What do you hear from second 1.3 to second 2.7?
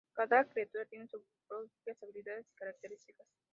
propias habilidades y